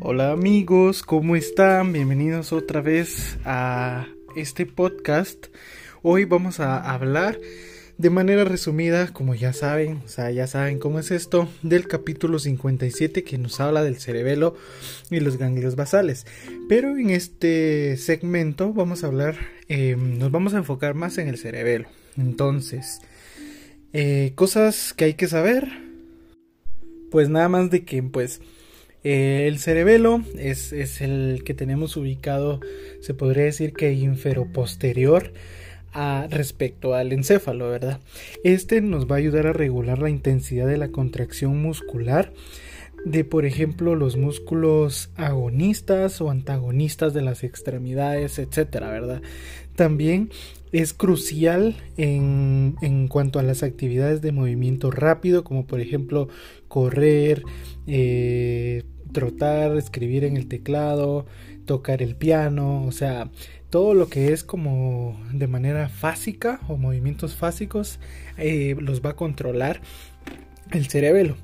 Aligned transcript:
Hola 0.00 0.30
amigos, 0.30 1.02
¿cómo 1.02 1.34
están? 1.34 1.92
Bienvenidos 1.92 2.52
otra 2.52 2.80
vez 2.80 3.36
a 3.44 4.06
este 4.36 4.64
podcast. 4.64 5.48
Hoy 6.02 6.24
vamos 6.24 6.60
a 6.60 6.78
hablar 6.92 7.40
de 7.96 8.08
manera 8.08 8.44
resumida, 8.44 9.12
como 9.12 9.34
ya 9.34 9.52
saben, 9.52 10.00
o 10.04 10.08
sea, 10.08 10.30
ya 10.30 10.46
saben 10.46 10.78
cómo 10.78 11.00
es 11.00 11.10
esto, 11.10 11.48
del 11.62 11.88
capítulo 11.88 12.38
57 12.38 13.24
que 13.24 13.38
nos 13.38 13.58
habla 13.58 13.82
del 13.82 13.98
cerebelo 13.98 14.54
y 15.10 15.18
los 15.18 15.36
ganglios 15.36 15.74
basales. 15.74 16.26
Pero 16.68 16.96
en 16.96 17.10
este 17.10 17.96
segmento 17.96 18.72
vamos 18.72 19.02
a 19.02 19.08
hablar, 19.08 19.36
eh, 19.68 19.96
nos 19.98 20.30
vamos 20.30 20.54
a 20.54 20.58
enfocar 20.58 20.94
más 20.94 21.18
en 21.18 21.26
el 21.26 21.38
cerebelo. 21.38 21.88
Entonces, 22.16 23.00
eh, 23.92 24.30
cosas 24.36 24.94
que 24.94 25.06
hay 25.06 25.14
que 25.14 25.26
saber, 25.26 25.68
pues 27.10 27.28
nada 27.28 27.48
más 27.48 27.68
de 27.70 27.84
que, 27.84 28.00
pues, 28.00 28.40
eh, 29.10 29.48
el 29.48 29.58
cerebelo 29.58 30.22
es, 30.36 30.74
es, 30.74 31.00
el 31.00 31.40
que 31.42 31.54
tenemos 31.54 31.96
ubicado, 31.96 32.60
se 33.00 33.14
podría 33.14 33.44
decir 33.44 33.72
que 33.72 33.94
inferoposterior 33.94 35.32
a, 35.94 36.26
respecto 36.30 36.92
al 36.92 37.14
encéfalo, 37.14 37.70
¿verdad? 37.70 38.00
Este 38.44 38.82
nos 38.82 39.10
va 39.10 39.14
a 39.14 39.18
ayudar 39.20 39.46
a 39.46 39.54
regular 39.54 39.98
la 39.98 40.10
intensidad 40.10 40.66
de 40.66 40.76
la 40.76 40.88
contracción 40.88 41.62
muscular 41.62 42.34
de, 43.06 43.24
por 43.24 43.46
ejemplo, 43.46 43.94
los 43.94 44.18
músculos 44.18 45.08
agonistas 45.16 46.20
o 46.20 46.28
antagonistas 46.28 47.14
de 47.14 47.22
las 47.22 47.44
extremidades, 47.44 48.38
etcétera, 48.38 48.90
¿verdad? 48.90 49.22
También 49.74 50.28
es 50.70 50.92
crucial 50.92 51.76
en, 51.96 52.76
en, 52.82 53.08
cuanto 53.08 53.38
a 53.38 53.42
las 53.42 53.62
actividades 53.62 54.20
de 54.20 54.32
movimiento 54.32 54.90
rápido, 54.90 55.44
como 55.44 55.66
por 55.66 55.80
ejemplo 55.80 56.28
correr, 56.68 57.42
eh, 57.86 58.82
trotar, 59.12 59.76
escribir 59.76 60.24
en 60.24 60.36
el 60.36 60.48
teclado, 60.48 61.26
tocar 61.64 62.02
el 62.02 62.16
piano, 62.16 62.84
o 62.84 62.92
sea, 62.92 63.30
todo 63.70 63.94
lo 63.94 64.08
que 64.08 64.32
es 64.32 64.44
como 64.44 65.20
de 65.32 65.46
manera 65.46 65.88
fásica 65.88 66.60
o 66.68 66.76
movimientos 66.76 67.34
fásicos 67.34 67.98
eh, 68.36 68.76
los 68.80 69.04
va 69.04 69.10
a 69.10 69.16
controlar 69.16 69.80
el 70.72 70.86
cerebelo. 70.86 71.36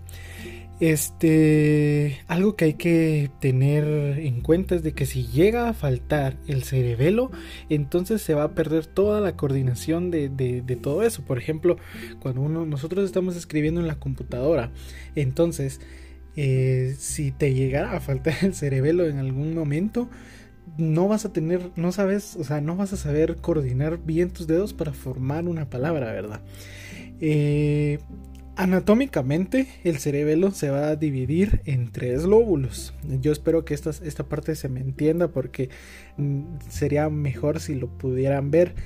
Este, 0.81 2.21
algo 2.27 2.57
que 2.57 2.65
hay 2.65 2.75
que 2.75 3.31
tener 3.41 3.85
en 4.19 4.41
cuenta 4.41 4.75
es 4.75 4.83
de 4.83 4.93
que 4.93 5.07
si 5.07 5.25
llega 5.27 5.69
a 5.69 5.73
faltar 5.73 6.37
el 6.49 6.65
cerebelo, 6.65 7.31
entonces 7.69 8.23
se 8.23 8.35
va 8.35 8.43
a 8.43 8.55
perder 8.55 8.87
toda 8.87 9.21
la 9.21 9.37
coordinación 9.37 10.11
de, 10.11 10.29
de, 10.29 10.63
de 10.63 10.77
todo 10.77 11.05
eso. 11.05 11.23
Por 11.25 11.39
ejemplo, 11.39 11.77
cuando 12.21 12.41
uno, 12.41 12.67
nosotros 12.67 13.05
estamos 13.05 13.37
escribiendo 13.37 13.81
en 13.81 13.87
la 13.87 14.01
computadora, 14.01 14.73
entonces, 15.15 15.81
eh, 16.37 16.95
si 16.99 17.31
te 17.33 17.55
llegara 17.55 17.97
a 17.97 18.01
faltar 18.01 18.35
el 18.43 18.55
cerebelo 18.55 19.07
en 19.07 19.19
algún 19.19 19.55
momento, 19.55 20.09
no 20.77 21.09
vas 21.09 21.25
a 21.25 21.33
tener, 21.33 21.71
no 21.77 21.93
sabes, 21.93 22.37
o 22.37 22.45
sea, 22.45 22.61
no 22.61 22.77
vas 22.77 22.93
a 22.93 22.97
saber 22.97 23.37
coordinar 23.37 23.99
bien 23.99 24.31
tus 24.31 24.47
dedos 24.47 24.73
para 24.73 24.93
formar 24.93 25.45
una 25.47 25.71
palabra, 25.71 26.13
¿verdad? 26.13 26.41
Eh, 27.21 27.99
Anatómicamente, 28.57 29.67
el 29.83 29.99
cerebelo 29.99 30.53
se 30.53 30.71
va 30.71 30.91
a 30.91 30.97
dividir 30.97 31.61
en 31.65 31.91
tres 31.91 32.23
lóbulos. 32.23 32.95
Yo 33.21 33.33
espero 33.33 33.65
que 33.65 33.75
esta, 33.75 33.91
esta 33.91 34.29
parte 34.29 34.55
se 34.55 34.69
me 34.69 34.79
entienda 34.81 35.27
porque 35.27 35.71
mm, 36.19 36.43
sería 36.69 37.11
mejor 37.11 37.59
si 37.59 37.75
lo 37.75 37.89
pudieran 37.89 38.53
ver, 38.53 38.77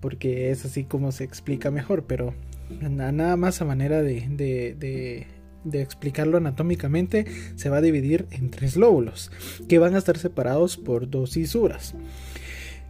porque 0.00 0.50
es 0.50 0.64
así 0.64 0.84
como 0.84 1.12
se 1.12 1.24
explica 1.24 1.70
mejor, 1.70 2.04
pero 2.04 2.32
nada 2.80 3.36
más 3.36 3.60
a 3.60 3.66
manera 3.66 4.00
de, 4.02 5.26
de 5.70 5.82
explicarlo 5.82 6.36
anatómicamente, 6.36 7.26
se 7.56 7.68
va 7.68 7.78
a 7.78 7.82
dividir 7.82 8.26
en 8.30 8.50
tres 8.50 8.76
lóbulos, 8.76 9.30
que 9.68 9.78
van 9.78 9.94
a 9.94 9.98
estar 9.98 10.18
separados 10.18 10.76
por 10.76 11.08
dos 11.08 11.32
cisuras. 11.32 11.94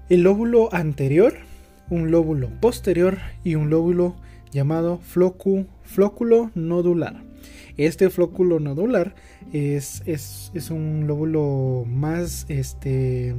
El 0.09 0.22
lóbulo 0.22 0.72
anterior, 0.72 1.34
un 1.91 2.11
lóbulo 2.11 2.50
posterior 2.61 3.19
y 3.44 3.55
un 3.55 3.71
lóbulo 3.71 4.17
llamado 4.53 4.99
flocu, 4.99 5.67
flóculo 5.84 6.50
nodular. 6.55 7.22
Este 7.77 8.11
flóculo 8.11 8.59
nodular 8.59 9.15
es, 9.53 10.03
es, 10.06 10.50
es, 10.55 10.71
un 10.71 11.06
lóbulo 11.06 11.84
más, 11.87 12.44
este, 12.49 13.34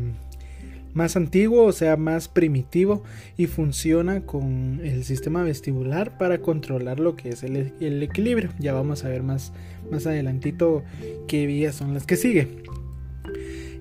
más 0.99 1.15
antiguo, 1.15 1.63
o 1.63 1.71
sea, 1.71 1.95
más 1.95 2.27
primitivo 2.27 3.03
y 3.37 3.47
funciona 3.47 4.25
con 4.25 4.81
el 4.83 5.05
sistema 5.05 5.43
vestibular 5.43 6.17
para 6.17 6.41
controlar 6.41 6.99
lo 6.99 7.15
que 7.15 7.29
es 7.29 7.43
el, 7.43 7.71
el 7.79 8.03
equilibrio. 8.03 8.49
Ya 8.59 8.73
vamos 8.73 9.05
a 9.05 9.07
ver 9.07 9.23
más, 9.23 9.53
más 9.89 10.05
adelantito 10.05 10.83
qué 11.29 11.45
vías 11.45 11.75
son 11.75 11.93
las 11.93 12.05
que 12.05 12.17
sigue. 12.17 12.49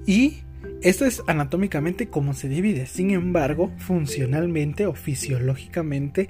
Y 0.06 0.38
esto 0.80 1.06
es 1.06 1.24
anatómicamente 1.26 2.06
como 2.06 2.34
se 2.34 2.48
divide, 2.48 2.86
sin 2.86 3.10
embargo, 3.10 3.72
funcionalmente 3.78 4.86
o 4.86 4.94
fisiológicamente 4.94 6.28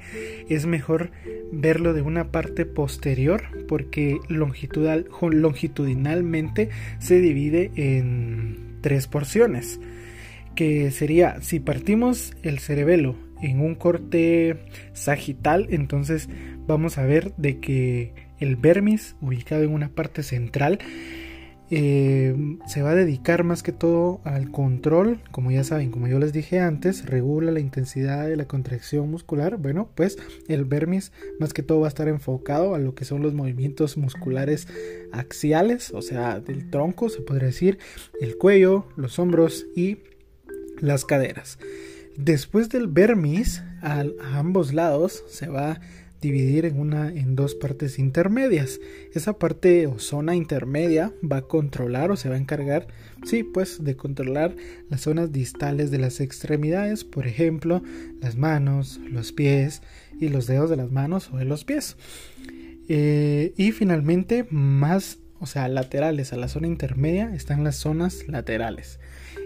es 0.49 0.65
mejor 0.65 1.11
verlo 1.53 1.93
de 1.93 2.01
una 2.01 2.33
parte 2.33 2.65
posterior 2.65 3.43
porque 3.69 4.17
longitudinal, 4.29 5.07
longitudinalmente 5.21 6.71
se 6.99 7.21
divide 7.21 7.73
en 7.75 8.79
tres 8.81 9.07
porciones, 9.07 9.81
que 10.59 10.91
sería 10.91 11.41
si 11.41 11.61
partimos 11.61 12.33
el 12.43 12.59
cerebelo 12.59 13.15
en 13.41 13.61
un 13.61 13.77
corte 13.77 14.59
sagital, 14.93 15.69
entonces 15.71 16.29
vamos 16.67 16.99
a 16.99 17.05
ver 17.05 17.33
de 17.37 17.61
que 17.61 18.13
el 18.41 18.57
vermis 18.57 19.15
ubicado 19.21 19.63
en 19.63 19.71
una 19.71 19.89
parte 19.89 20.25
central 20.25 20.81
eh, 21.71 22.35
se 22.67 22.83
va 22.83 22.91
a 22.91 22.95
dedicar 22.97 23.45
más 23.45 23.63
que 23.63 23.71
todo 23.71 24.21
al 24.25 24.51
control, 24.51 25.21
como 25.31 25.53
ya 25.53 25.63
saben, 25.63 25.93
como 25.93 26.09
yo 26.09 26.19
les 26.19 26.33
dije 26.33 26.59
antes, 26.59 27.07
regula 27.07 27.53
la 27.53 27.61
intensidad 27.61 28.27
de 28.27 28.35
la 28.35 28.47
contracción 28.47 29.09
muscular. 29.13 29.59
Bueno, 29.59 29.89
pues 29.95 30.19
el 30.49 30.65
vermis 30.65 31.13
más 31.39 31.53
que 31.53 31.63
todo 31.63 31.79
va 31.79 31.87
a 31.87 31.91
estar 31.91 32.09
enfocado 32.09 32.75
a 32.75 32.81
lo 32.81 32.97
que 32.97 33.05
son 33.05 33.23
los 33.23 33.33
movimientos 33.33 33.97
musculares 33.97 34.67
axiales, 35.13 35.93
o 35.93 36.03
sea, 36.03 36.41
del 36.41 36.69
tronco, 36.69 37.11
se 37.11 37.21
podría 37.21 37.47
decir, 37.47 37.79
el 38.21 38.37
cuello, 38.39 38.87
los 38.97 39.21
hombros 39.21 39.65
y 39.77 39.99
las 40.81 41.05
caderas. 41.05 41.59
Después 42.17 42.69
del 42.69 42.89
vermis, 42.89 43.63
a, 43.81 44.05
ambos 44.35 44.73
lados 44.73 45.25
se 45.29 45.49
va 45.49 45.73
a 45.73 45.81
dividir 46.21 46.65
en 46.65 46.81
una 46.81 47.13
en 47.13 47.37
dos 47.37 47.55
partes 47.55 47.99
intermedias. 47.99 48.81
Esa 49.15 49.39
parte 49.39 49.87
o 49.87 50.01
zona 50.01 50.35
intermedia 50.35 51.13
va 51.23 51.39
a 51.39 51.43
controlar 51.43 52.11
o 52.11 52.17
se 52.17 52.29
va 52.29 52.35
a 52.35 52.39
encargar, 52.39 52.89
sí, 53.25 53.45
pues 53.45 53.85
de 53.85 53.97
controlar 53.97 54.57
las 54.91 55.03
zonas 55.03 55.31
distales 55.33 55.91
de 55.93 55.99
las 55.99 56.21
extremidades, 56.21 57.05
por 57.05 57.27
ejemplo, 57.27 57.83
las 58.21 58.37
manos, 58.37 59.01
los 59.09 59.33
pies 59.33 59.83
y 60.21 60.29
los 60.29 60.49
dedos 60.49 60.71
de 60.71 60.77
las 60.77 60.91
manos 60.91 61.31
o 61.33 61.37
de 61.37 61.45
los 61.45 61.65
pies. 61.65 61.97
Eh, 62.89 63.53
y 63.57 63.73
finalmente, 63.73 64.47
más, 64.51 65.19
o 65.41 65.47
sea, 65.47 65.69
laterales 65.69 66.33
a 66.33 66.37
la 66.37 66.49
zona 66.49 66.67
intermedia 66.67 67.35
están 67.35 67.65
las 67.65 67.77
zonas 67.77 68.27
laterales 68.29 68.99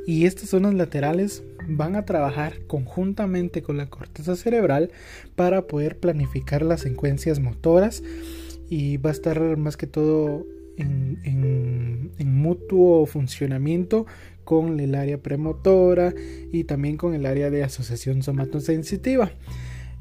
y 0.06 0.26
estas 0.26 0.50
zonas 0.50 0.74
laterales 0.74 1.44
van 1.68 1.96
a 1.96 2.04
trabajar 2.04 2.54
conjuntamente 2.66 3.62
con 3.62 3.76
la 3.76 3.88
corteza 3.88 4.36
cerebral 4.36 4.90
para 5.36 5.66
poder 5.66 5.98
planificar 5.98 6.62
las 6.62 6.80
secuencias 6.80 7.38
motoras 7.38 8.02
y 8.68 8.96
va 8.96 9.10
a 9.10 9.12
estar 9.12 9.56
más 9.56 9.76
que 9.76 9.86
todo 9.86 10.46
en, 10.76 11.20
en, 11.24 12.34
mutuo 12.34 13.06
funcionamiento 13.06 14.06
con 14.44 14.80
el 14.80 14.94
área 14.96 15.18
premotora 15.18 16.12
y 16.52 16.64
también 16.64 16.96
con 16.96 17.14
el 17.14 17.24
área 17.26 17.50
de 17.50 17.62
asociación 17.62 18.22
somatosensitiva. 18.22 19.30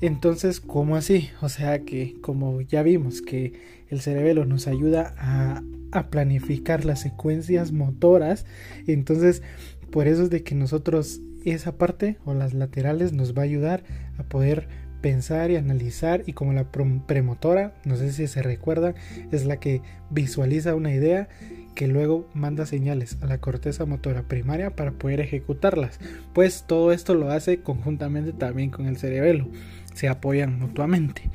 Entonces, 0.02 0.60
¿cómo 0.60 0.96
así? 0.96 1.30
O 1.42 1.50
sea 1.50 1.80
que, 1.86 2.16
como 2.22 2.62
ya 2.62 2.82
vimos 2.82 3.22
que 3.22 3.54
el 3.90 4.02
cerebelo 4.02 4.46
nos 4.46 4.68
ayuda 4.68 5.14
a, 5.18 5.64
planificar 6.10 6.86
las 6.86 7.02
secuencias 7.02 7.74
motoras, 7.74 8.46
entonces 8.88 9.44
por 9.92 10.08
eso 10.08 10.24
es 10.24 10.30
de 10.30 10.42
que 10.42 10.56
nosotros 10.56 11.20
esa 11.44 11.78
parte 11.78 12.18
o 12.24 12.34
las 12.34 12.54
laterales 12.54 13.12
nos 13.12 13.36
va 13.38 13.42
a 13.42 13.46
ayudar 13.46 13.84
a 14.18 14.24
poder 14.24 14.70
pensar 15.02 15.52
y 15.52 15.58
analizar 15.58 16.24
y 16.26 16.32
como 16.32 16.54
la 16.54 16.72
premotora, 16.72 17.76
no 17.84 17.98
sé 17.98 18.14
si 18.14 18.28
se 18.28 18.42
recuerdan, 18.42 18.96
es 19.34 19.44
la 19.44 19.58
que 19.58 19.82
visualiza 20.10 20.76
una 20.76 20.94
idea 20.94 21.28
que 21.76 21.88
luego 21.88 22.30
manda 22.34 22.66
señales 22.66 23.18
a 23.22 23.26
la 23.26 23.40
corteza 23.40 23.86
motora 23.86 24.24
primaria 24.24 24.76
para 24.76 24.92
poder 24.92 25.20
ejecutarlas. 25.20 26.00
Pues 26.34 26.66
todo 26.68 26.92
esto 26.92 27.14
lo 27.14 27.32
hace 27.32 27.62
conjuntamente 27.62 28.34
también 28.34 28.70
con 28.70 28.88
el 28.88 28.98
cerebelo, 28.98 29.48
se 29.94 30.08
apoyan 30.08 30.60
mutuamente. 30.60 31.30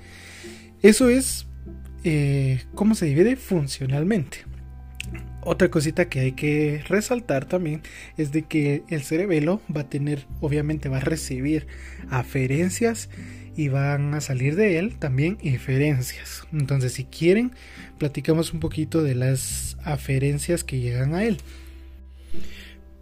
Eso 0.82 1.08
es 1.08 1.46
eh, 2.04 2.62
cómo 2.74 2.94
se 2.94 3.06
divide 3.06 3.36
funcionalmente. 3.36 4.38
Otra 5.42 5.70
cosita 5.70 6.08
que 6.08 6.20
hay 6.20 6.32
que 6.32 6.82
resaltar 6.88 7.44
también 7.44 7.82
es 8.16 8.32
de 8.32 8.42
que 8.42 8.82
el 8.88 9.02
cerebelo 9.02 9.60
va 9.74 9.82
a 9.82 9.88
tener, 9.88 10.26
obviamente 10.40 10.88
va 10.88 10.96
a 10.96 11.00
recibir 11.00 11.68
aferencias 12.10 13.08
y 13.56 13.68
van 13.68 14.14
a 14.14 14.20
salir 14.20 14.54
de 14.54 14.78
él 14.78 14.96
también 14.98 15.38
inferencias. 15.40 16.44
Entonces, 16.52 16.92
si 16.92 17.04
quieren, 17.04 17.52
platicamos 17.98 18.52
un 18.52 18.60
poquito 18.60 19.02
de 19.02 19.14
las 19.14 19.76
aferencias 19.82 20.62
que 20.62 20.80
llegan 20.80 21.14
a 21.14 21.24
él. 21.24 21.38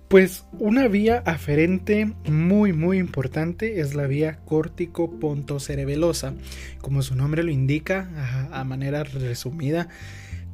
Pues 0.09 0.45
una 0.53 0.87
vía 0.87 1.23
aferente 1.27 2.13
muy 2.31 2.73
muy 2.73 2.99
importante 2.99 3.81
es 3.81 3.95
la 3.95 4.07
vía 4.07 4.39
córtico-pontocerebelosa. 4.45 6.35
Como 6.81 7.03
su 7.03 7.17
nombre 7.17 7.43
lo 7.43 7.51
indica, 7.51 8.09
a, 8.17 8.61
a, 8.61 8.65
manera 8.65 9.03
resumida, 9.03 9.89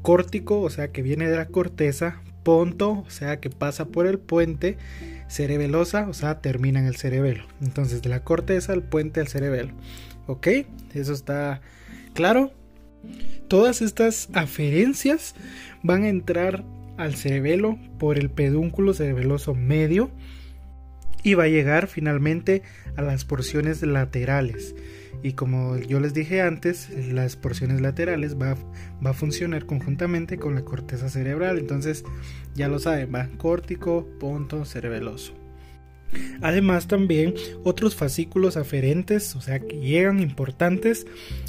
córtico, 0.01 0.61
o 0.61 0.69
sea 0.69 0.91
que 0.91 1.03
viene 1.03 1.29
de 1.29 1.35
la 1.35 1.45
corteza, 1.45 2.21
ponto, 2.43 3.03
o 3.05 3.09
sea 3.09 3.39
que 3.39 3.51
pasa 3.51 3.85
por 3.85 4.07
el 4.07 4.17
puente, 4.17 4.77
cerebelosa, 5.31 6.07
o 6.09 6.13
sea 6.13 6.41
termina 6.41 6.79
en 6.79 6.85
el 6.85 6.97
cerebelo. 6.97 7.45
Entonces 7.61 8.01
de 8.01 8.09
la 8.09 8.23
corteza 8.23 8.73
al 8.73 8.83
puente 8.83 9.21
al 9.21 9.27
cerebelo. 9.27 9.73
¿Ok? 10.27 10.47
Eso 10.93 11.13
está 11.13 11.61
claro. 12.13 12.51
Todas 13.47 13.81
estas 13.81 14.29
aferencias 14.33 15.35
van 15.83 16.03
a 16.03 16.09
entrar 16.09 16.63
al 16.97 17.15
cerebelo 17.15 17.79
por 17.97 18.19
el 18.19 18.29
pedúnculo 18.29 18.93
cerebeloso 18.93 19.55
medio 19.55 20.11
y 21.23 21.33
va 21.33 21.43
a 21.43 21.49
llegar 21.49 21.87
finalmente 21.87 22.63
a 22.95 23.01
las 23.01 23.25
porciones 23.25 23.81
laterales. 23.81 24.75
Y 25.23 25.33
como 25.33 25.77
yo 25.77 25.99
les 25.99 26.13
dije 26.13 26.41
antes, 26.41 26.89
las 26.89 27.35
porciones 27.35 27.81
laterales 27.81 28.39
va, 28.39 28.55
va 29.05 29.11
a 29.11 29.13
funcionar 29.13 29.65
conjuntamente 29.65 30.37
con 30.37 30.55
la 30.55 30.63
corteza 30.63 31.09
cerebral. 31.09 31.59
Entonces, 31.59 32.03
ya 32.55 32.67
lo 32.67 32.79
saben, 32.79 33.13
va 33.13 33.27
córtico, 33.37 34.07
punto, 34.19 34.65
cerebeloso. 34.65 35.40
Además 36.41 36.87
también 36.87 37.33
otros 37.63 37.95
fascículos 37.95 38.57
aferentes, 38.57 39.35
o 39.35 39.41
sea 39.41 39.59
que 39.59 39.79
llegan 39.79 40.19
importantes, 40.19 41.05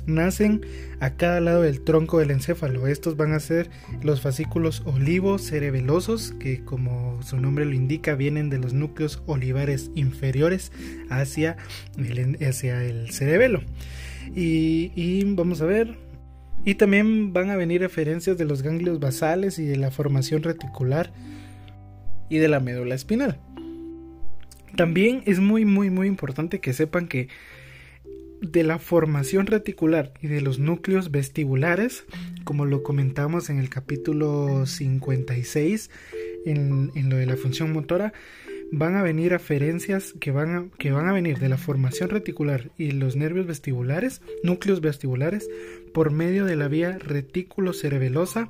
nacen 0.06 0.62
a 1.00 1.10
cada 1.10 1.40
lado 1.40 1.62
del 1.62 1.82
tronco 1.82 2.18
del 2.18 2.30
encéfalo. 2.30 2.86
Estos 2.86 3.16
van 3.16 3.32
a 3.32 3.40
ser 3.40 3.70
los 4.02 4.20
fascículos 4.20 4.82
olivos 4.84 5.42
cerebelosos, 5.48 6.32
que 6.38 6.64
como 6.64 7.20
su 7.22 7.38
nombre 7.38 7.64
lo 7.64 7.72
indica, 7.72 8.14
vienen 8.14 8.50
de 8.50 8.58
los 8.58 8.72
núcleos 8.72 9.22
olivares 9.26 9.90
inferiores 9.94 10.72
hacia 11.08 11.56
el, 11.96 13.10
cerebelo. 13.10 13.62
Y, 14.34 14.92
y 14.94 15.24
vamos 15.34 15.60
a 15.60 15.66
ver, 15.66 15.96
y 16.64 16.76
también 16.76 17.32
van 17.32 17.50
a 17.50 17.56
venir 17.56 17.80
referencias 17.80 18.38
de 18.38 18.44
los 18.44 18.62
ganglios 18.62 19.00
basales 19.00 19.58
y 19.58 19.64
de 19.64 19.76
la 19.76 19.90
formación 19.90 20.42
reticular 20.42 21.12
y 22.28 22.38
de 22.38 22.48
la 22.48 22.60
médula 22.60 22.94
espinal. 22.94 23.38
También 24.76 25.22
es 25.26 25.40
muy, 25.40 25.64
muy, 25.64 25.90
muy 25.90 26.06
importante 26.06 26.60
que 26.60 26.72
sepan 26.72 27.08
que 27.08 27.28
de 28.40 28.64
la 28.64 28.78
formación 28.78 29.46
reticular 29.46 30.12
y 30.20 30.26
de 30.26 30.40
los 30.40 30.58
núcleos 30.58 31.10
vestibulares, 31.10 32.04
como 32.44 32.64
lo 32.64 32.82
comentamos 32.82 33.50
en 33.50 33.58
el 33.58 33.68
capítulo 33.68 34.66
56, 34.66 35.90
en, 36.44 36.90
en 36.94 37.08
lo 37.08 37.16
de 37.16 37.26
la 37.26 37.36
función 37.36 37.72
motora, 37.72 38.12
van 38.72 38.96
a 38.96 39.02
venir 39.02 39.34
aferencias 39.34 40.14
que 40.18 40.30
van 40.30 40.56
a, 40.56 40.64
que 40.78 40.90
van 40.90 41.06
a 41.06 41.12
venir 41.12 41.38
de 41.38 41.50
la 41.50 41.58
formación 41.58 42.08
reticular 42.08 42.70
y 42.78 42.90
los 42.92 43.16
nervios 43.16 43.46
vestibulares, 43.46 44.22
núcleos 44.42 44.80
vestibulares, 44.80 45.48
por 45.92 46.10
medio 46.10 46.46
de 46.46 46.56
la 46.56 46.68
vía 46.68 46.98
retículo 46.98 47.74
cerebelosa 47.74 48.48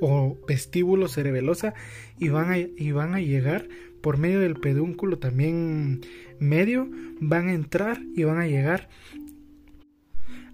o 0.00 0.38
vestíbulo 0.46 1.08
cerebelosa 1.08 1.74
y 2.18 2.28
van 2.28 2.52
a, 2.52 2.58
y 2.58 2.92
van 2.92 3.14
a 3.14 3.20
llegar 3.20 3.68
por 4.04 4.18
medio 4.18 4.40
del 4.40 4.56
pedúnculo 4.56 5.18
también 5.18 6.02
medio, 6.38 6.90
van 7.22 7.48
a 7.48 7.54
entrar 7.54 8.02
y 8.14 8.24
van 8.24 8.36
a 8.36 8.46
llegar 8.46 8.90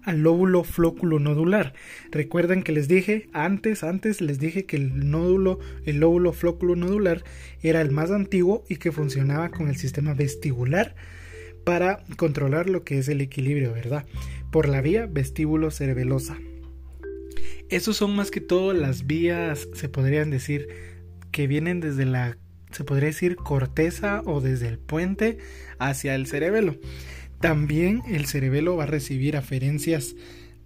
al 0.03 0.21
lóbulo 0.23 0.63
flóculo 0.63 1.19
nodular. 1.19 1.73
Recuerden 2.11 2.63
que 2.63 2.71
les 2.71 2.87
dije 2.87 3.27
antes, 3.33 3.83
antes 3.83 4.21
les 4.21 4.39
dije 4.39 4.65
que 4.65 4.77
el 4.77 5.11
nódulo, 5.11 5.59
el 5.85 5.99
lóbulo 5.99 6.31
flóculo 6.31 6.77
nodular 6.77 7.25
era 7.61 7.81
el 7.81 7.91
más 7.91 8.09
antiguo 8.09 8.63
y 8.69 8.77
que 8.77 8.93
funcionaba 8.93 9.49
con 9.49 9.67
el 9.67 9.75
sistema 9.75 10.13
vestibular 10.13 10.95
para 11.65 12.05
controlar 12.15 12.69
lo 12.69 12.85
que 12.85 12.99
es 12.99 13.09
el 13.09 13.19
equilibrio, 13.19 13.73
¿verdad? 13.73 14.05
Por 14.49 14.69
la 14.69 14.79
vía 14.79 15.07
vestíbulo 15.07 15.71
cerebelosa. 15.71 16.37
Esos 17.67 17.97
son 17.97 18.15
más 18.15 18.31
que 18.31 18.39
todo 18.39 18.71
las 18.71 19.07
vías, 19.07 19.67
se 19.73 19.89
podrían 19.89 20.29
decir, 20.29 20.69
que 21.31 21.47
vienen 21.47 21.81
desde 21.81 22.05
la 22.05 22.37
se 22.71 22.83
podría 22.83 23.07
decir 23.07 23.35
corteza 23.35 24.21
o 24.25 24.41
desde 24.41 24.67
el 24.67 24.79
puente 24.79 25.37
hacia 25.79 26.15
el 26.15 26.27
cerebelo. 26.27 26.77
También 27.39 28.01
el 28.07 28.25
cerebelo 28.25 28.77
va 28.77 28.83
a 28.83 28.87
recibir 28.87 29.35
aferencias 29.35 30.15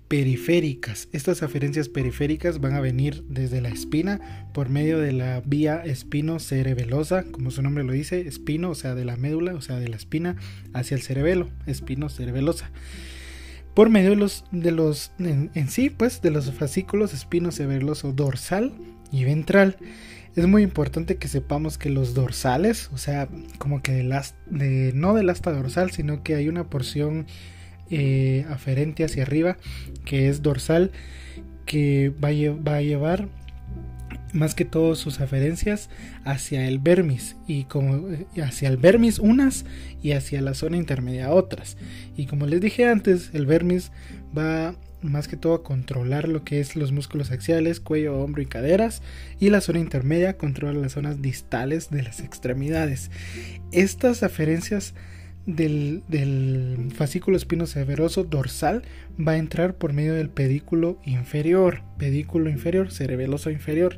periféricas. 0.07 1.07
Estas 1.13 1.41
aferencias 1.41 1.89
periféricas 1.89 2.59
van 2.59 2.73
a 2.73 2.79
venir 2.79 3.23
desde 3.27 3.61
la 3.61 3.69
espina 3.69 4.47
por 4.53 4.69
medio 4.69 4.99
de 4.99 5.11
la 5.11 5.41
vía 5.41 5.81
espino-cerebelosa, 5.83 7.23
como 7.31 7.49
su 7.49 7.61
nombre 7.61 7.83
lo 7.83 7.93
dice, 7.93 8.27
espino, 8.27 8.69
o 8.69 8.75
sea, 8.75 8.93
de 8.93 9.05
la 9.05 9.17
médula, 9.17 9.55
o 9.55 9.61
sea, 9.61 9.77
de 9.77 9.87
la 9.87 9.95
espina 9.95 10.35
hacia 10.73 10.95
el 10.95 11.01
cerebelo, 11.01 11.49
espino-cerebelosa. 11.65 12.69
Por 13.73 13.89
medio 13.89 14.11
de 14.11 14.15
los, 14.15 14.45
de 14.51 14.71
los 14.71 15.11
en, 15.17 15.49
en 15.53 15.69
sí, 15.69 15.89
pues, 15.89 16.21
de 16.21 16.31
los 16.31 16.51
fascículos 16.51 17.13
espino-cerebeloso 17.13 18.13
dorsal 18.13 18.73
y 19.11 19.23
ventral 19.23 19.77
es 20.35 20.47
muy 20.47 20.63
importante 20.63 21.17
que 21.17 21.27
sepamos 21.27 21.77
que 21.77 21.89
los 21.89 22.13
dorsales, 22.13 22.89
o 22.93 22.97
sea, 22.97 23.29
como 23.57 23.81
que 23.81 23.91
de, 23.93 24.91
no 24.93 25.13
del 25.13 25.29
asta 25.29 25.51
dorsal, 25.51 25.91
sino 25.91 26.23
que 26.23 26.35
hay 26.35 26.49
una 26.49 26.69
porción 26.69 27.25
eh, 27.89 28.45
aferente 28.49 29.03
hacia 29.03 29.23
arriba 29.23 29.57
que 30.05 30.27
es 30.27 30.41
dorsal 30.41 30.91
que 31.65 32.11
va 32.23 32.29
a, 32.29 32.61
va 32.61 32.77
a 32.77 32.81
llevar 32.81 33.29
más 34.33 34.53
que 34.53 34.65
todo 34.65 34.95
sus 34.95 35.21
aferencias 35.21 35.89
hacia 36.25 36.67
el 36.67 36.79
vermis 36.79 37.37
y 37.47 37.63
como 37.63 38.11
eh, 38.11 38.27
hacia 38.43 38.67
el 38.67 38.77
vermis 38.77 39.19
unas 39.19 39.65
y 40.03 40.11
hacia 40.11 40.41
la 40.41 40.53
zona 40.53 40.77
intermedia 40.77 41.31
otras. 41.31 41.77
Y 42.17 42.25
como 42.25 42.45
les 42.45 42.59
dije 42.59 42.85
antes 42.87 43.29
el 43.33 43.45
vermis 43.45 43.91
va 44.37 44.75
más 45.05 45.27
que 45.27 45.37
todo 45.37 45.53
a 45.53 45.63
controlar 45.63 46.27
lo 46.27 46.43
que 46.43 46.59
es 46.59 46.75
los 46.75 46.91
músculos 46.91 47.31
axiales, 47.31 47.79
cuello, 47.79 48.17
hombro 48.17 48.41
y 48.41 48.45
caderas, 48.45 49.01
y 49.39 49.49
la 49.49 49.61
zona 49.61 49.79
intermedia 49.79 50.37
controla 50.37 50.79
las 50.79 50.93
zonas 50.93 51.21
distales 51.21 51.89
de 51.89 52.03
las 52.03 52.19
extremidades. 52.19 53.11
Estas 53.71 54.23
aferencias 54.23 54.93
del, 55.45 56.03
del 56.07 56.91
fascículo 56.95 57.37
espinocerebroso 57.37 58.23
dorsal 58.23 58.83
va 59.19 59.33
a 59.33 59.37
entrar 59.37 59.75
por 59.75 59.93
medio 59.93 60.13
del 60.13 60.29
pedículo 60.29 60.99
inferior, 61.05 61.81
pedículo 61.97 62.49
inferior, 62.49 62.91
cerebeloso 62.91 63.51
inferior, 63.51 63.97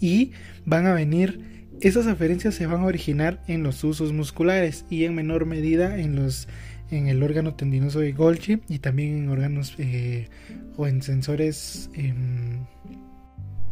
y 0.00 0.32
van 0.64 0.86
a 0.86 0.94
venir 0.94 1.52
esas 1.82 2.06
aferencias 2.06 2.54
se 2.54 2.66
van 2.66 2.82
a 2.82 2.86
originar 2.86 3.42
en 3.48 3.64
los 3.64 3.82
usos 3.82 4.12
musculares 4.12 4.84
y 4.88 5.04
en 5.04 5.16
menor 5.16 5.46
medida 5.46 5.98
en 5.98 6.14
los 6.14 6.46
en 6.92 7.08
el 7.08 7.22
órgano 7.22 7.54
tendinoso 7.54 8.00
de 8.00 8.12
Golgi 8.12 8.60
y 8.68 8.78
también 8.78 9.16
en 9.16 9.28
órganos 9.30 9.74
eh, 9.78 10.28
o 10.76 10.86
en 10.86 11.02
sensores 11.02 11.90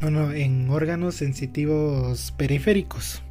no 0.00 0.11
no 0.11 0.33
en 0.33 0.71
órganos 0.71 1.15
sensitivos 1.15 2.33
periféricos. 2.37 3.23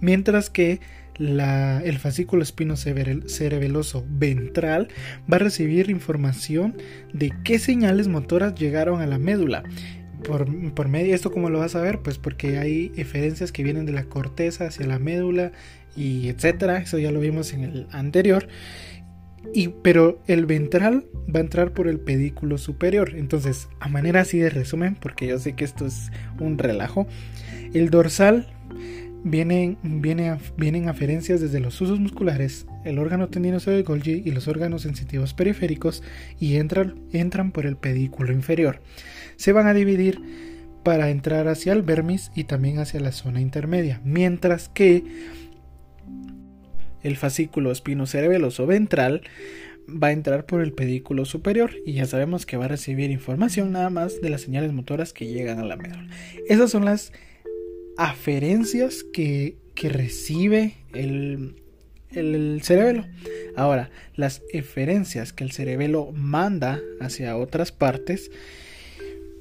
Mientras 0.00 0.50
que 0.50 0.80
el 1.18 1.98
fascículo 1.98 2.42
espino 2.42 2.76
cerebeloso 2.76 4.04
ventral 4.08 4.88
va 5.30 5.36
a 5.36 5.40
recibir 5.40 5.90
información 5.90 6.76
de 7.12 7.30
qué 7.44 7.58
señales 7.58 8.08
motoras 8.08 8.54
llegaron 8.54 9.00
a 9.00 9.06
la 9.06 9.18
médula. 9.18 9.62
Por, 10.24 10.74
por 10.74 10.88
medio 10.88 11.14
esto 11.14 11.30
cómo 11.30 11.48
lo 11.48 11.60
vas 11.60 11.74
a 11.76 11.80
ver 11.80 12.00
pues 12.00 12.18
porque 12.18 12.58
hay 12.58 12.92
eferencias 12.96 13.52
que 13.52 13.62
vienen 13.62 13.86
de 13.86 13.92
la 13.92 14.04
corteza 14.04 14.66
hacia 14.66 14.86
la 14.86 14.98
médula 14.98 15.52
y 15.96 16.28
etcétera. 16.28 16.78
Eso 16.78 16.98
ya 16.98 17.10
lo 17.10 17.20
vimos 17.20 17.52
en 17.52 17.64
el 17.64 17.86
anterior 17.90 18.48
y, 19.52 19.68
pero 19.68 20.20
el 20.26 20.46
ventral 20.46 21.06
va 21.34 21.40
a 21.40 21.42
entrar 21.42 21.72
por 21.72 21.88
el 21.88 21.98
pedículo 21.98 22.58
superior. 22.58 23.14
Entonces, 23.16 23.68
a 23.80 23.88
manera 23.88 24.20
así 24.20 24.38
de 24.38 24.50
resumen, 24.50 24.96
porque 24.96 25.26
yo 25.26 25.38
sé 25.38 25.54
que 25.54 25.64
esto 25.64 25.86
es 25.86 26.10
un 26.38 26.58
relajo, 26.58 27.06
el 27.72 27.90
dorsal 27.90 28.46
viene, 29.24 29.76
viene, 29.82 30.36
vienen 30.56 30.88
aferencias 30.88 31.40
desde 31.40 31.60
los 31.60 31.80
usos 31.80 32.00
musculares, 32.00 32.66
el 32.84 32.98
órgano 32.98 33.28
tendinoso 33.28 33.70
de 33.70 33.82
Golgi 33.82 34.22
y 34.24 34.30
los 34.30 34.48
órganos 34.48 34.82
sensitivos 34.82 35.34
periféricos 35.34 36.02
y 36.38 36.56
entran, 36.56 36.94
entran 37.12 37.52
por 37.52 37.66
el 37.66 37.76
pedículo 37.76 38.32
inferior. 38.32 38.80
Se 39.36 39.52
van 39.52 39.66
a 39.66 39.74
dividir 39.74 40.20
para 40.82 41.10
entrar 41.10 41.48
hacia 41.48 41.72
el 41.72 41.82
vermis 41.82 42.30
y 42.34 42.44
también 42.44 42.78
hacia 42.78 43.00
la 43.00 43.12
zona 43.12 43.40
intermedia, 43.40 44.00
mientras 44.04 44.68
que 44.68 45.04
el 47.02 47.16
fascículo 47.16 47.70
espinocerebeloso 47.70 48.66
ventral 48.66 49.22
va 49.90 50.08
a 50.08 50.12
entrar 50.12 50.46
por 50.46 50.60
el 50.60 50.72
pedículo 50.72 51.24
superior 51.24 51.72
y 51.84 51.94
ya 51.94 52.06
sabemos 52.06 52.46
que 52.46 52.56
va 52.56 52.66
a 52.66 52.68
recibir 52.68 53.10
información 53.10 53.72
nada 53.72 53.90
más 53.90 54.20
de 54.20 54.30
las 54.30 54.42
señales 54.42 54.72
motoras 54.72 55.12
que 55.12 55.26
llegan 55.26 55.58
a 55.58 55.64
la 55.64 55.76
médula. 55.76 56.06
Esas 56.48 56.70
son 56.70 56.84
las 56.84 57.12
aferencias 57.96 59.04
que, 59.12 59.56
que 59.74 59.88
recibe 59.88 60.74
el, 60.92 61.56
el 62.12 62.60
cerebelo. 62.62 63.06
Ahora, 63.56 63.90
las 64.14 64.42
eferencias 64.52 65.32
que 65.32 65.44
el 65.44 65.52
cerebelo 65.52 66.12
manda 66.12 66.80
hacia 67.00 67.36
otras 67.36 67.72
partes 67.72 68.30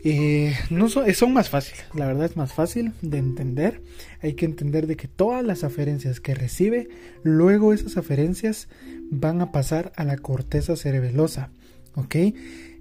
Eh, 0.04 0.56
no 0.70 0.88
son, 0.88 1.14
son, 1.14 1.34
más 1.34 1.50
fáciles, 1.50 1.84
la 1.94 2.08
verdad 2.08 2.26
es 2.26 2.38
más 2.38 2.54
fácil 2.54 2.94
de 3.02 3.18
entender. 3.18 3.82
Hay 4.22 4.34
que 4.34 4.46
entender 4.46 4.88
de 4.88 4.96
que 4.96 5.08
todas 5.10 5.44
las 5.44 5.64
aferencias 5.64 6.22
que 6.22 6.34
recibe, 6.34 6.88
luego 7.24 7.74
esas 7.74 7.98
aferencias 7.98 8.70
van 9.12 9.42
a 9.42 9.52
pasar 9.52 9.92
a 9.98 10.06
la 10.06 10.18
corteza 10.18 10.78
cerebelosa, 10.78 11.52
¿ok? 11.96 12.16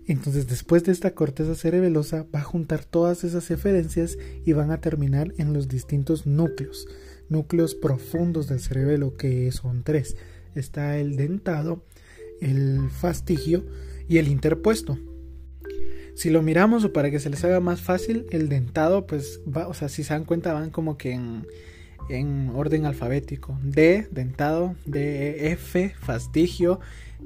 Entonces 0.06 0.46
después 0.46 0.84
de 0.84 0.92
esta 0.92 1.10
corteza 1.10 1.54
cerebelosa 1.54 2.24
va 2.34 2.40
a 2.40 2.44
juntar 2.44 2.84
todas 2.84 3.24
esas 3.24 3.50
eferencias 3.50 4.16
y 4.44 4.52
van 4.52 4.70
a 4.70 4.80
terminar 4.80 5.34
en 5.36 5.52
los 5.52 5.68
distintos 5.68 6.26
núcleos, 6.26 6.86
núcleos 7.28 7.74
profundos 7.74 8.48
del 8.48 8.60
cerebelo 8.60 9.16
que 9.16 9.50
son 9.52 9.82
tres. 9.82 10.16
Está 10.54 10.96
el 10.98 11.16
dentado, 11.16 11.84
el 12.40 12.88
fastigio 12.90 13.66
y 14.08 14.16
el 14.16 14.28
interpuesto. 14.28 14.98
Si 16.18 16.30
lo 16.30 16.42
miramos 16.42 16.82
o 16.82 16.92
para 16.92 17.12
que 17.12 17.20
se 17.20 17.30
les 17.30 17.44
haga 17.44 17.60
más 17.60 17.80
fácil, 17.80 18.26
el 18.32 18.48
dentado, 18.48 19.06
pues 19.06 19.40
va, 19.46 19.68
o 19.68 19.72
sea, 19.72 19.88
si 19.88 20.02
se 20.02 20.14
dan 20.14 20.24
cuenta, 20.24 20.52
van 20.52 20.70
como 20.70 20.98
que 20.98 21.12
en, 21.12 21.46
en 22.08 22.50
orden 22.56 22.86
alfabético. 22.86 23.56
D, 23.62 24.08
dentado, 24.10 24.74
D, 24.84 25.46
e, 25.46 25.52
F, 25.52 25.94
fastigio, 26.00 26.80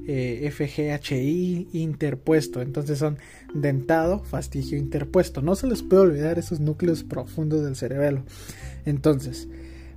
eh, 0.05 0.47
FGHI, 0.51 1.69
interpuesto. 1.73 2.61
Entonces 2.61 2.99
son 2.99 3.17
dentado, 3.55 4.23
fastigio, 4.25 4.77
interpuesto. 4.77 5.41
No 5.41 5.55
se 5.55 5.65
les 5.65 5.81
puede 5.81 6.03
olvidar 6.03 6.37
esos 6.37 6.59
núcleos 6.59 7.03
profundos 7.03 7.63
del 7.63 7.75
cerebelo. 7.75 8.21
Entonces, 8.85 9.47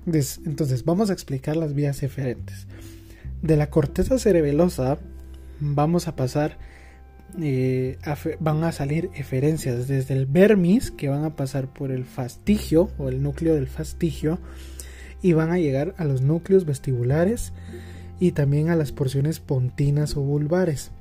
entonces 0.07 0.85
vamos 0.85 1.11
a 1.11 1.13
explicar 1.13 1.55
las 1.55 1.75
vías 1.75 2.01
eferentes. 2.01 2.65
De 3.43 3.57
la 3.57 3.69
corteza 3.69 4.17
cerebelosa 4.17 4.97
vamos 5.59 6.07
a 6.07 6.15
pasar 6.15 6.57
eh, 7.41 7.97
van 8.39 8.63
a 8.63 8.71
salir 8.71 9.09
eferencias 9.15 9.87
desde 9.87 10.13
el 10.13 10.25
vermis 10.25 10.91
que 10.91 11.09
van 11.09 11.23
a 11.23 11.35
pasar 11.35 11.71
por 11.71 11.91
el 11.91 12.05
fastigio 12.05 12.89
o 12.97 13.09
el 13.09 13.21
núcleo 13.21 13.53
del 13.55 13.67
fastigio 13.67 14.39
y 15.21 15.33
van 15.33 15.51
a 15.51 15.57
llegar 15.57 15.93
a 15.97 16.05
los 16.05 16.21
núcleos 16.21 16.65
vestibulares 16.65 17.53
y 18.19 18.31
también 18.31 18.69
a 18.69 18.75
las 18.75 18.91
porciones 18.91 19.39
pontinas 19.39 20.15
o 20.17 20.21
vulvares. 20.21 20.91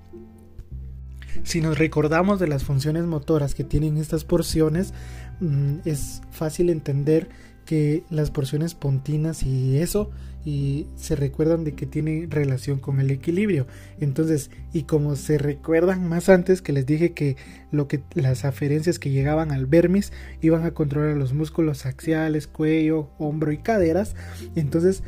Si 1.44 1.60
nos 1.60 1.78
recordamos 1.78 2.40
de 2.40 2.48
las 2.48 2.64
funciones 2.64 3.04
motoras 3.04 3.54
que 3.54 3.64
tienen 3.64 3.98
estas 3.98 4.24
porciones, 4.24 4.94
mm, 5.40 5.76
es 5.84 6.22
fácil 6.30 6.70
entender 6.70 7.28
que 7.66 8.04
las 8.08 8.30
porciones 8.30 8.74
pontinas 8.74 9.42
y 9.42 9.78
eso 9.78 10.10
y 10.46 10.86
se 10.94 11.16
recuerdan 11.16 11.64
de 11.64 11.74
que 11.74 11.86
tiene 11.86 12.28
relación 12.30 12.78
con 12.78 13.00
el 13.00 13.10
equilibrio. 13.10 13.66
Entonces, 14.00 14.50
y 14.72 14.84
como 14.84 15.16
se 15.16 15.38
recuerdan 15.38 16.08
más 16.08 16.28
antes 16.28 16.62
que 16.62 16.72
les 16.72 16.86
dije 16.86 17.12
que 17.12 17.36
lo 17.72 17.88
que 17.88 18.00
las 18.14 18.44
aferencias 18.44 19.00
que 19.00 19.10
llegaban 19.10 19.50
al 19.50 19.66
vermis 19.66 20.12
iban 20.40 20.64
a 20.64 20.70
controlar 20.70 21.16
los 21.16 21.34
músculos 21.34 21.84
axiales, 21.84 22.46
cuello, 22.46 23.10
hombro 23.18 23.50
y 23.50 23.58
caderas, 23.58 24.14
entonces 24.54 25.02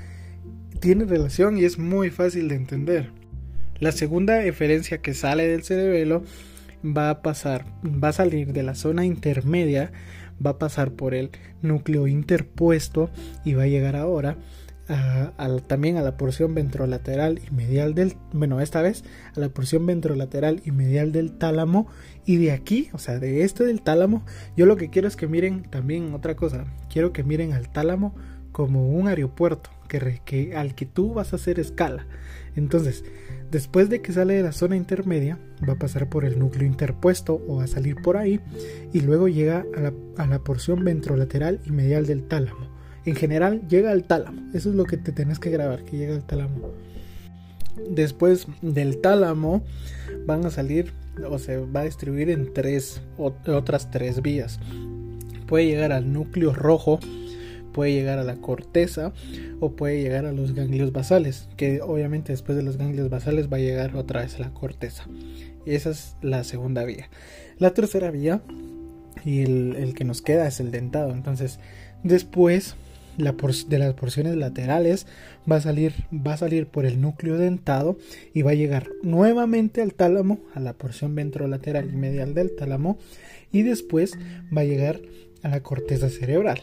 tiene 0.81 1.05
relación 1.05 1.57
y 1.57 1.65
es 1.65 1.79
muy 1.79 2.11
fácil 2.11 2.49
de 2.49 2.57
entender. 2.57 3.13
La 3.79 3.93
segunda 3.93 4.45
eferencia 4.45 4.99
que 4.99 5.15
sale 5.15 5.47
del 5.47 5.63
cerebelo 5.63 6.25
va 6.85 7.11
a 7.11 7.23
pasar, 7.23 7.65
va 7.85 8.09
a 8.09 8.13
salir 8.13 8.53
de 8.53 8.65
la 8.65 8.75
zona 8.75 9.05
intermedia, 9.05 9.93
va 10.45 10.51
a 10.51 10.59
pasar 10.59 10.93
por 10.93 11.15
el 11.15 11.31
núcleo 11.63 12.07
interpuesto 12.07 13.11
y 13.45 13.55
va 13.55 13.65
a 13.65 13.69
llegar 13.69 13.97
ahora 13.97 14.37
también 15.67 15.99
a 15.99 16.03
la 16.03 16.17
porción 16.17 16.55
ventrolateral 16.55 17.41
y 17.47 17.55
medial 17.55 17.95
del, 17.95 18.17
bueno, 18.33 18.61
esta 18.61 18.81
vez 18.81 19.05
a 19.37 19.41
la 19.41 19.49
porción 19.51 19.85
ventrolateral 19.85 20.63
y 20.65 20.71
medial 20.71 21.13
del 21.13 21.33
tálamo. 21.33 21.89
Y 22.25 22.37
de 22.37 22.53
aquí, 22.53 22.89
o 22.93 22.99
sea, 22.99 23.19
de 23.19 23.43
este 23.43 23.65
del 23.65 23.83
tálamo, 23.83 24.25
yo 24.57 24.67
lo 24.67 24.77
que 24.77 24.91
quiero 24.91 25.09
es 25.09 25.17
que 25.17 25.27
miren 25.27 25.63
también 25.63 26.15
otra 26.15 26.37
cosa, 26.37 26.65
quiero 26.91 27.13
que 27.13 27.23
miren 27.23 27.53
al 27.53 27.69
tálamo 27.71 28.15
como 28.53 28.89
un 28.89 29.09
aeropuerto 29.09 29.71
que, 29.89 30.55
al 30.55 30.75
que 30.75 30.87
tú 30.87 31.15
vas 31.15 31.33
a 31.33 31.37
hacer 31.37 31.59
escala. 31.59 32.07
Entonces, 32.55 33.05
después 33.51 33.89
de 33.89 34.01
que 34.03 34.13
sale 34.13 34.35
de 34.35 34.43
la 34.43 34.53
zona 34.53 34.77
intermedia, 34.77 35.39
va 35.69 35.75
a 35.75 35.79
pasar 35.79 36.09
por 36.09 36.25
el 36.25 36.39
núcleo 36.39 36.67
interpuesto 36.67 37.43
o 37.49 37.57
va 37.57 37.65
a 37.65 37.69
salir 37.69 37.97
por 37.97 38.17
ahí 38.17 38.41
y 38.93 39.01
luego 39.01 39.29
llega 39.29 39.65
a 40.17 40.27
la, 40.27 40.39
porción 40.39 40.85
ventrolateral 40.85 41.61
y 41.65 41.73
medial 41.73 42.07
del 42.07 42.23
tálamo 42.23 42.79
en 43.05 43.17
general 43.17 43.67
llega 43.69 43.91
al 43.91 44.05
tálamo. 44.05 44.43
Eso 44.53 44.69
es 44.69 44.75
lo 44.75 44.85
que 44.85 44.97
te 44.97 45.13
tenés 45.13 45.39
que 45.39 45.51
grabar, 45.51 45.83
que 45.85 45.97
llega 45.97 46.15
al 46.15 46.25
tálamo. 46.25 46.73
Después 47.89 48.47
del 48.61 49.01
tálamo 49.01 49.65
van 50.27 50.45
a 50.45 50.51
salir 50.51 50.93
o 51.29 51.39
se 51.39 51.59
va 51.59 51.81
a 51.81 51.85
distribuir 51.85 52.31
en 52.31 52.53
tres 52.53 53.01
otras 53.17 53.91
tres 53.91 54.21
vías. 54.21 54.61
Puede 55.47 55.67
llegar 55.67 55.93
al 55.93 56.13
núcleo 56.13 56.53
rojo, 56.53 57.01
puede 57.79 57.93
llegar 57.93 58.19
a 58.19 58.25
la 58.25 58.35
corteza 58.39 59.13
o 59.61 59.77
puede 59.77 60.03
llegar 60.03 60.27
a 60.27 60.33
los 60.33 60.53
ganglios 60.53 60.91
basales, 60.91 61.49
que 61.57 61.81
obviamente 61.81 62.33
después 62.33 62.59
de 62.59 62.65
los 62.65 62.77
ganglios 62.77 63.09
basales 63.09 63.53
va 63.53 63.59
a 63.59 63.61
llegar 63.61 63.95
otra 63.95 64.23
vez 64.23 64.35
a 64.35 64.41
la 64.41 64.53
corteza. 64.53 65.07
Esa 65.65 65.91
es 65.91 66.17
la 66.21 66.43
segunda 66.43 66.83
vía. 66.83 67.09
La 67.61 67.75
tercera 67.75 68.11
vía 68.11 68.43
y 69.25 69.43
el, 69.43 69.95
que 69.95 70.03
nos 70.03 70.23
queda 70.23 70.49
es 70.49 70.59
el 70.59 70.73
dentado. 70.73 71.13
Entonces, 71.13 71.61
después 72.03 72.75
de 73.17 73.79
las 73.79 73.95
porciones 73.95 74.35
laterales 74.35 75.07
va 75.49 75.55
a 75.55 75.61
salir 75.61 75.93
va 76.13 76.33
a 76.33 76.37
salir 76.37 76.67
por 76.67 76.85
el 76.85 77.01
núcleo 77.01 77.39
dentado 77.39 77.97
y 78.35 78.43
va 78.43 78.51
a 78.51 78.55
llegar 78.55 78.89
nuevamente 79.05 79.83
al 79.83 79.95
tálamo 79.95 80.41
a 80.53 80.59
la 80.59 80.73
porción 80.73 81.15
ventrolateral 81.15 81.91
y 81.93 81.97
medial 81.97 82.35
del 82.35 82.57
tálamo 82.57 82.99
y 83.53 83.63
después 83.63 84.19
va 84.57 84.63
a 84.63 84.65
llegar 84.65 85.01
a 85.45 85.49
la 85.49 85.63
corteza 85.63 86.11
cerebral 86.11 86.61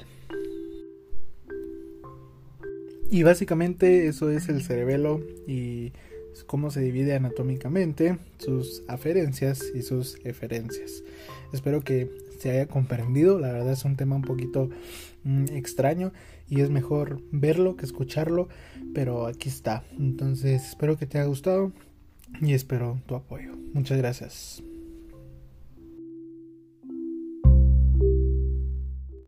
y 3.09 3.23
básicamente 3.23 4.07
eso 4.07 4.29
es 4.29 4.49
el 4.49 4.61
cerebelo 4.63 5.21
y 5.47 5.93
cómo 6.47 6.69
se 6.71 6.81
divide 6.81 7.15
anatómicamente, 7.15 8.17
sus 8.37 8.83
aferencias 8.87 9.63
y 9.73 9.81
sus 9.83 10.17
eferencias. 10.25 11.03
Espero 11.53 11.81
que 11.81 12.09
se 12.39 12.51
haya 12.51 12.67
comprendido, 12.67 13.39
la 13.39 13.51
verdad 13.51 13.73
es 13.73 13.85
un 13.85 13.95
tema 13.95 14.15
un 14.15 14.23
poquito 14.23 14.69
mm, 15.23 15.45
extraño 15.53 16.11
y 16.49 16.61
es 16.61 16.69
mejor 16.69 17.21
verlo 17.31 17.75
que 17.75 17.85
escucharlo, 17.85 18.49
pero 18.93 19.27
aquí 19.27 19.49
está. 19.49 19.83
Entonces 19.97 20.67
espero 20.69 20.97
que 20.97 21.05
te 21.05 21.17
haya 21.17 21.27
gustado 21.27 21.71
y 22.41 22.53
espero 22.53 22.99
tu 23.05 23.15
apoyo. 23.15 23.53
Muchas 23.73 23.97
gracias. 23.97 24.63